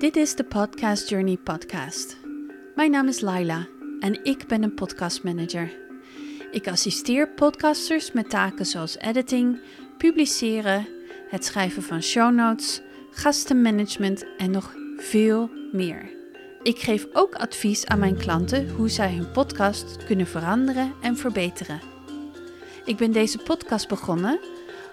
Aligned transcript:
Dit 0.00 0.16
is 0.16 0.34
de 0.34 0.44
Podcast 0.44 1.08
Journey 1.08 1.36
podcast. 1.36 2.16
Mijn 2.74 2.90
naam 2.90 3.08
is 3.08 3.20
Laila 3.20 3.66
en 3.98 4.24
ik 4.24 4.46
ben 4.46 4.62
een 4.62 4.74
podcastmanager. 4.74 5.76
Ik 6.50 6.68
assisteer 6.68 7.28
podcasters 7.28 8.12
met 8.12 8.30
taken 8.30 8.66
zoals 8.66 8.98
editing, 8.98 9.60
publiceren, 9.98 10.86
het 11.28 11.44
schrijven 11.44 11.82
van 11.82 12.02
show 12.02 12.34
notes, 12.34 12.80
gastenmanagement 13.10 14.24
en 14.36 14.50
nog 14.50 14.74
veel 14.96 15.50
meer. 15.72 16.10
Ik 16.62 16.78
geef 16.78 17.06
ook 17.12 17.34
advies 17.34 17.86
aan 17.86 17.98
mijn 17.98 18.16
klanten 18.16 18.70
hoe 18.70 18.88
zij 18.88 19.14
hun 19.14 19.30
podcast 19.30 20.04
kunnen 20.04 20.26
veranderen 20.26 20.92
en 21.00 21.16
verbeteren. 21.16 21.80
Ik 22.84 22.96
ben 22.96 23.12
deze 23.12 23.38
podcast 23.38 23.88
begonnen 23.88 24.40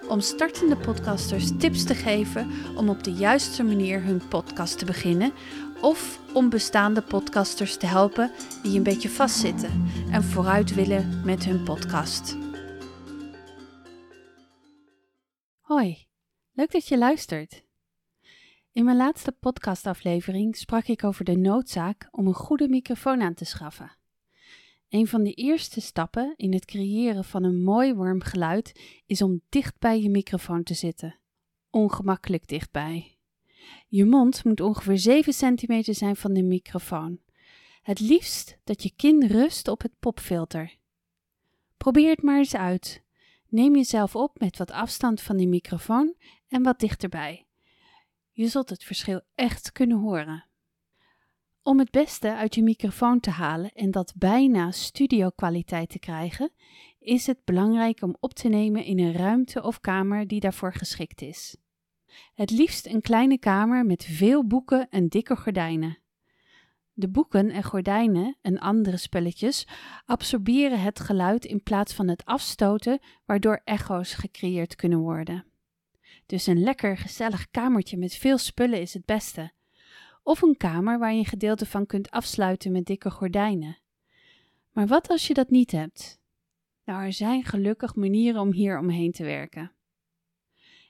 om 0.08 0.20
startende 0.20 0.76
podcasters 0.76 1.56
tips 1.58 1.84
te 1.84 1.94
geven 1.94 2.50
om 2.76 2.88
op 2.88 3.04
de 3.04 3.12
juiste 3.12 3.62
manier 3.62 4.02
hun 4.02 4.28
podcast 4.28 4.78
te 4.78 4.84
beginnen 4.84 5.32
of 5.80 6.20
om 6.34 6.48
bestaande 6.48 7.02
podcasters 7.02 7.76
te 7.76 7.86
helpen 7.86 8.30
die 8.62 8.76
een 8.76 8.82
beetje 8.82 9.08
vastzitten 9.08 9.88
en 10.10 10.22
vooruit 10.22 10.74
willen 10.74 11.22
met 11.24 11.44
hun 11.44 11.64
podcast. 11.64 12.36
Hoi, 15.60 16.06
leuk 16.52 16.72
dat 16.72 16.88
je 16.88 16.98
luistert. 16.98 17.66
In 18.72 18.84
mijn 18.84 18.96
laatste 18.96 19.32
podcastaflevering 19.32 20.56
sprak 20.56 20.84
ik 20.84 21.04
over 21.04 21.24
de 21.24 21.36
noodzaak 21.36 22.08
om 22.10 22.26
een 22.26 22.34
goede 22.34 22.68
microfoon 22.68 23.22
aan 23.22 23.34
te 23.34 23.44
schaffen. 23.44 23.96
Een 24.88 25.06
van 25.06 25.22
de 25.22 25.32
eerste 25.32 25.80
stappen 25.80 26.34
in 26.36 26.52
het 26.52 26.64
creëren 26.64 27.24
van 27.24 27.44
een 27.44 27.62
mooi 27.62 27.94
warm 27.94 28.22
geluid 28.22 28.80
is 29.06 29.22
om 29.22 29.40
dicht 29.48 29.78
bij 29.78 30.02
je 30.02 30.10
microfoon 30.10 30.62
te 30.62 30.74
zitten. 30.74 31.18
Ongemakkelijk 31.70 32.48
dichtbij. 32.48 33.18
Je 33.88 34.04
mond 34.04 34.44
moet 34.44 34.60
ongeveer 34.60 34.98
7 34.98 35.32
centimeter 35.32 35.94
zijn 35.94 36.16
van 36.16 36.32
de 36.32 36.42
microfoon. 36.42 37.20
Het 37.82 38.00
liefst 38.00 38.58
dat 38.64 38.82
je 38.82 38.92
kin 38.96 39.26
rust 39.26 39.68
op 39.68 39.82
het 39.82 39.92
popfilter. 39.98 40.76
Probeer 41.76 42.10
het 42.10 42.22
maar 42.22 42.38
eens 42.38 42.56
uit. 42.56 43.02
Neem 43.48 43.74
jezelf 43.74 44.16
op 44.16 44.38
met 44.38 44.58
wat 44.58 44.70
afstand 44.70 45.20
van 45.20 45.36
die 45.36 45.48
microfoon 45.48 46.14
en 46.48 46.62
wat 46.62 46.80
dichterbij. 46.80 47.46
Je 48.30 48.48
zult 48.48 48.70
het 48.70 48.84
verschil 48.84 49.20
echt 49.34 49.72
kunnen 49.72 49.98
horen. 49.98 50.47
Om 51.68 51.78
het 51.78 51.90
beste 51.90 52.34
uit 52.34 52.54
je 52.54 52.62
microfoon 52.62 53.20
te 53.20 53.30
halen 53.30 53.72
en 53.72 53.90
dat 53.90 54.12
bijna 54.16 54.70
studiokwaliteit 54.70 55.88
te 55.88 55.98
krijgen, 55.98 56.52
is 56.98 57.26
het 57.26 57.44
belangrijk 57.44 58.02
om 58.02 58.16
op 58.20 58.34
te 58.34 58.48
nemen 58.48 58.84
in 58.84 58.98
een 58.98 59.12
ruimte 59.12 59.62
of 59.62 59.80
kamer 59.80 60.26
die 60.26 60.40
daarvoor 60.40 60.74
geschikt 60.74 61.22
is. 61.22 61.56
Het 62.34 62.50
liefst 62.50 62.86
een 62.86 63.00
kleine 63.00 63.38
kamer 63.38 63.86
met 63.86 64.04
veel 64.04 64.46
boeken 64.46 64.88
en 64.90 65.08
dikke 65.08 65.36
gordijnen. 65.36 65.98
De 66.92 67.08
boeken 67.08 67.50
en 67.50 67.62
gordijnen 67.62 68.36
en 68.42 68.58
andere 68.58 68.96
spelletjes 68.96 69.66
absorberen 70.04 70.80
het 70.80 71.00
geluid 71.00 71.44
in 71.44 71.62
plaats 71.62 71.92
van 71.94 72.08
het 72.08 72.24
afstoten, 72.24 72.98
waardoor 73.24 73.60
echo's 73.64 74.14
gecreëerd 74.14 74.74
kunnen 74.74 74.98
worden. 74.98 75.44
Dus 76.26 76.46
een 76.46 76.60
lekker 76.60 76.96
gezellig 76.96 77.50
kamertje 77.50 77.96
met 77.96 78.14
veel 78.14 78.38
spullen 78.38 78.80
is 78.80 78.94
het 78.94 79.04
beste 79.04 79.56
of 80.28 80.42
een 80.42 80.56
kamer 80.56 80.98
waar 80.98 81.12
je 81.12 81.18
een 81.18 81.24
gedeelte 81.24 81.66
van 81.66 81.86
kunt 81.86 82.10
afsluiten 82.10 82.72
met 82.72 82.86
dikke 82.86 83.10
gordijnen. 83.10 83.78
Maar 84.72 84.86
wat 84.86 85.08
als 85.08 85.26
je 85.26 85.34
dat 85.34 85.50
niet 85.50 85.70
hebt? 85.70 86.20
Nou, 86.84 87.04
er 87.04 87.12
zijn 87.12 87.44
gelukkig 87.44 87.94
manieren 87.94 88.40
om 88.40 88.52
hier 88.52 88.78
omheen 88.78 89.12
te 89.12 89.24
werken. 89.24 89.72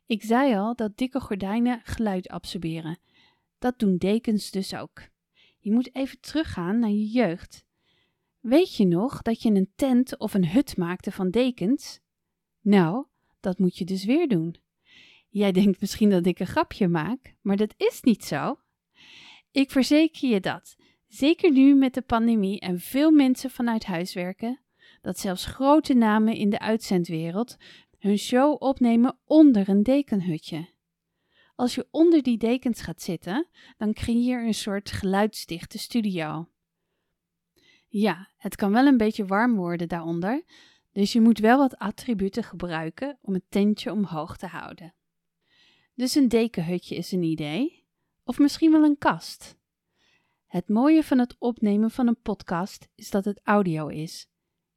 Ik 0.07 0.23
zei 0.23 0.55
al 0.55 0.75
dat 0.77 0.97
dikke 0.97 1.21
gordijnen 1.21 1.81
geluid 1.85 2.29
absorberen. 2.29 2.99
Dat 3.59 3.79
doen 3.79 3.97
dekens 3.97 4.51
dus 4.51 4.75
ook. 4.75 5.03
Je 5.59 5.73
moet 5.73 5.95
even 5.95 6.21
teruggaan 6.21 6.79
naar 6.79 6.91
je 6.91 7.07
jeugd. 7.07 7.65
Weet 8.41 8.77
je 8.77 8.87
nog 8.87 9.23
dat 9.23 9.43
je 9.43 9.51
een 9.51 9.73
tent 9.77 10.19
of 10.19 10.35
een 10.35 10.49
hut 10.49 10.77
maakte 10.77 11.13
van 11.13 11.31
dekens? 11.31 12.01
Nou, 12.61 13.07
dat 13.41 13.59
moet 13.59 13.79
je 13.79 13.85
dus 13.85 14.05
weer 14.05 14.29
doen. 14.29 14.57
Jij 15.29 15.53
denkt 15.53 15.81
misschien 15.81 16.11
dat 16.11 16.27
ik 16.27 16.39
een 16.39 16.47
grapje 16.47 16.89
maak, 16.89 17.35
maar 17.41 17.57
dat 17.57 17.75
is 17.77 18.03
niet 18.03 18.25
zo. 18.25 18.59
Ik 19.59 19.71
verzeker 19.71 20.29
je 20.29 20.41
dat, 20.41 20.77
zeker 21.07 21.53
nu 21.53 21.75
met 21.75 21.95
de 21.95 22.03
pandemie 22.03 22.61
en 22.61 22.81
veel 22.81 23.11
mensen 23.11 23.51
vanuit 23.51 23.85
huis 23.85 24.15
werken, 24.15 24.61
dat 25.01 25.19
zelfs 25.19 25.45
grote 25.45 25.95
namen 25.95 26.35
in 26.35 26.51
de 26.51 26.59
uitzendwereld 26.59 27.57
hun 27.99 28.19
show 28.19 28.63
opnemen 28.63 29.19
onder 29.25 29.69
een 29.69 29.83
dekenhutje. 29.83 30.69
Als 31.55 31.75
je 31.75 31.89
onder 31.91 32.23
die 32.23 32.39
dekens 32.39 32.81
gaat 32.81 33.03
zitten, 33.03 33.47
dan 33.77 33.93
creëer 33.93 34.41
je 34.41 34.47
een 34.47 34.55
soort 34.55 34.91
geluidsdichte 34.91 35.79
studio. 35.79 36.49
Ja, 37.89 38.31
het 38.37 38.57
kan 38.57 38.73
wel 38.73 38.87
een 38.87 38.97
beetje 38.97 39.27
warm 39.27 39.55
worden 39.57 39.89
daaronder, 39.89 40.45
dus 40.93 41.13
je 41.13 41.21
moet 41.21 41.39
wel 41.39 41.59
wat 41.59 41.79
attributen 41.79 42.45
gebruiken 42.45 43.19
om 43.21 43.35
het 43.35 43.45
tentje 43.49 43.93
omhoog 43.93 44.37
te 44.37 44.47
houden. 44.47 44.95
Dus 45.95 46.15
een 46.15 46.29
dekenhutje 46.29 46.97
is 46.97 47.13
een 47.13 47.23
idee. 47.23 47.78
Of 48.29 48.39
misschien 48.39 48.71
wel 48.71 48.85
een 48.85 48.99
kast. 48.99 49.59
Het 50.47 50.69
mooie 50.69 51.03
van 51.03 51.19
het 51.19 51.37
opnemen 51.39 51.91
van 51.91 52.07
een 52.07 52.21
podcast 52.21 52.89
is 52.95 53.11
dat 53.11 53.25
het 53.25 53.41
audio 53.43 53.87
is. 53.87 54.29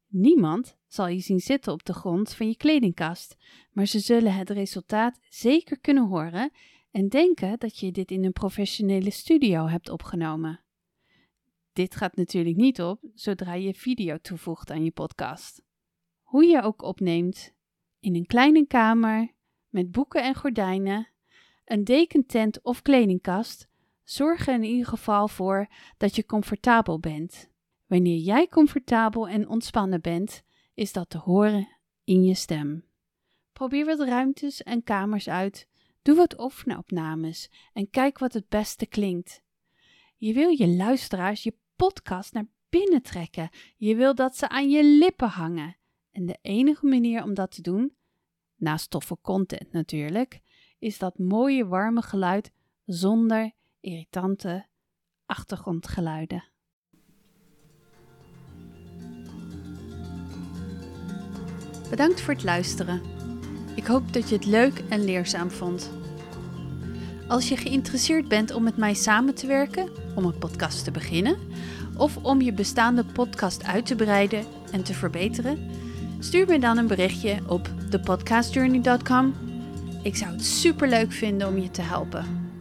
Niemand 0.06 0.78
zal 0.86 1.06
je 1.06 1.20
zien 1.20 1.40
zitten 1.40 1.72
op 1.72 1.84
de 1.84 1.92
grond 1.92 2.34
van 2.34 2.48
je 2.48 2.56
kledingkast, 2.56 3.36
maar 3.72 3.86
ze 3.86 3.98
zullen 3.98 4.34
het 4.34 4.50
resultaat 4.50 5.18
zeker 5.28 5.80
kunnen 5.80 6.08
horen 6.08 6.52
en 6.90 7.08
denken 7.08 7.58
dat 7.58 7.78
je 7.78 7.92
dit 7.92 8.10
in 8.10 8.24
een 8.24 8.32
professionele 8.32 9.10
studio 9.10 9.66
hebt 9.66 9.88
opgenomen. 9.88 10.60
Dit 11.72 11.96
gaat 11.96 12.16
natuurlijk 12.16 12.56
niet 12.56 12.82
op 12.82 13.00
zodra 13.14 13.54
je 13.54 13.74
video 13.74 14.18
toevoegt 14.18 14.70
aan 14.70 14.84
je 14.84 14.90
podcast. 14.90 15.62
Hoe 16.22 16.44
je 16.44 16.62
ook 16.62 16.82
opneemt, 16.82 17.54
in 18.00 18.14
een 18.14 18.26
kleine 18.26 18.66
kamer, 18.66 19.32
met 19.68 19.90
boeken 19.90 20.22
en 20.22 20.34
gordijnen, 20.34 21.11
een 21.64 21.84
dekentent 21.84 22.62
of 22.62 22.82
kledingkast 22.82 23.68
zorgen 24.04 24.54
in 24.54 24.62
ieder 24.64 24.86
geval 24.86 25.28
voor 25.28 25.66
dat 25.96 26.16
je 26.16 26.26
comfortabel 26.26 26.98
bent. 26.98 27.50
Wanneer 27.86 28.18
jij 28.18 28.48
comfortabel 28.48 29.28
en 29.28 29.48
ontspannen 29.48 30.00
bent, 30.00 30.42
is 30.74 30.92
dat 30.92 31.10
te 31.10 31.18
horen 31.18 31.68
in 32.04 32.24
je 32.24 32.34
stem. 32.34 32.84
Probeer 33.52 33.84
wat 33.84 34.00
ruimtes 34.00 34.62
en 34.62 34.82
kamers 34.82 35.28
uit. 35.28 35.68
Doe 36.02 36.16
wat 36.16 36.40
oefenopnames 36.40 37.50
en 37.72 37.90
kijk 37.90 38.18
wat 38.18 38.32
het 38.32 38.48
beste 38.48 38.86
klinkt. 38.86 39.42
Je 40.16 40.32
wil 40.32 40.48
je 40.48 40.68
luisteraars 40.68 41.42
je 41.42 41.54
podcast 41.76 42.32
naar 42.32 42.46
binnen 42.68 43.02
trekken. 43.02 43.50
Je 43.76 43.96
wil 43.96 44.14
dat 44.14 44.36
ze 44.36 44.48
aan 44.48 44.70
je 44.70 44.84
lippen 44.84 45.28
hangen. 45.28 45.76
En 46.10 46.26
de 46.26 46.38
enige 46.42 46.86
manier 46.86 47.22
om 47.22 47.34
dat 47.34 47.50
te 47.50 47.62
doen, 47.62 47.96
naast 48.56 48.90
toffe 48.90 49.18
content 49.20 49.72
natuurlijk, 49.72 50.40
is 50.82 50.98
dat 50.98 51.18
mooie 51.18 51.66
warme 51.66 52.02
geluid 52.02 52.50
zonder 52.84 53.52
irritante 53.80 54.66
achtergrondgeluiden. 55.26 56.44
Bedankt 61.90 62.20
voor 62.20 62.34
het 62.34 62.44
luisteren. 62.44 63.02
Ik 63.76 63.86
hoop 63.86 64.12
dat 64.12 64.28
je 64.28 64.34
het 64.34 64.46
leuk 64.46 64.78
en 64.78 65.04
leerzaam 65.04 65.50
vond. 65.50 65.90
Als 67.28 67.48
je 67.48 67.56
geïnteresseerd 67.56 68.28
bent 68.28 68.54
om 68.54 68.62
met 68.62 68.76
mij 68.76 68.94
samen 68.94 69.34
te 69.34 69.46
werken, 69.46 69.90
om 70.16 70.24
een 70.24 70.38
podcast 70.38 70.84
te 70.84 70.90
beginnen, 70.90 71.36
of 71.96 72.16
om 72.16 72.40
je 72.40 72.52
bestaande 72.52 73.04
podcast 73.04 73.64
uit 73.64 73.86
te 73.86 73.94
breiden 73.94 74.44
en 74.72 74.82
te 74.82 74.94
verbeteren, 74.94 75.70
stuur 76.18 76.46
me 76.46 76.58
dan 76.58 76.78
een 76.78 76.86
berichtje 76.86 77.38
op 77.48 77.70
thepodcastjourney.com 77.90 79.51
ik 80.02 80.16
zou 80.16 80.32
het 80.32 80.44
super 80.44 80.88
leuk 80.88 81.12
vinden 81.12 81.48
om 81.48 81.58
je 81.58 81.70
te 81.70 81.82
helpen. 81.82 82.51